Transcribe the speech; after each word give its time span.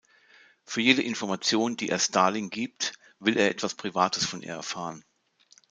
Für 0.63 0.81
jede 0.81 1.03
Information, 1.03 1.77
die 1.77 1.89
er 1.89 1.99
Starling 1.99 2.49
gibt, 2.49 2.93
will 3.19 3.37
er 3.37 3.51
etwas 3.51 3.75
Privates 3.75 4.25
von 4.25 4.41
ihr 4.41 4.53
erfahren. 4.53 5.05